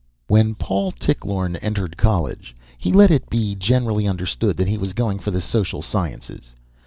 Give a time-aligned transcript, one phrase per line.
[0.25, 5.17] When Paul Tichlorne entered college, he let it be generally understood that he was going
[5.19, 6.55] in for the social sciences.